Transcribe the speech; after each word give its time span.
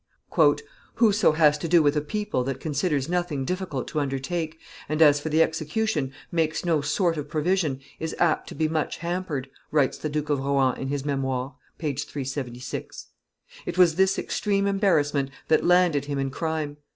]"Whoso 0.95 1.33
has 1.33 1.59
to 1.59 1.67
do 1.67 1.83
with 1.83 1.95
a 1.95 2.01
people 2.01 2.43
that 2.45 2.59
considers 2.59 3.07
nothing 3.07 3.45
difficult 3.45 3.87
to 3.89 3.99
undertake, 3.99 4.59
and, 4.89 4.99
as 4.99 5.19
for 5.19 5.29
the 5.29 5.43
execution, 5.43 6.11
makes 6.31 6.65
no 6.65 6.81
sort 6.81 7.17
of 7.17 7.29
provision, 7.29 7.79
is 7.99 8.15
apt 8.17 8.49
to 8.49 8.55
be 8.55 8.67
much 8.67 8.97
hampered," 8.97 9.47
writes 9.69 9.99
the 9.99 10.09
Duke 10.09 10.31
of 10.31 10.39
Rohan 10.39 10.75
in 10.79 10.87
his 10.87 11.05
Memoires 11.05 11.51
(t. 11.77 11.87
i. 11.89 11.93
p. 11.93 11.99
376). 11.99 13.09
It 13.67 13.77
was 13.77 13.93
this 13.93 14.17
extreme 14.17 14.65
embarrassment 14.65 15.29
that 15.49 15.63
landed 15.67 16.05
him 16.05 16.17
in 16.17 16.31
crime. 16.31 16.77